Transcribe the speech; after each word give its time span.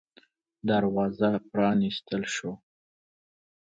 دروازه 0.67 1.29
پرانستل 1.49 2.23
شوه. 2.35 2.53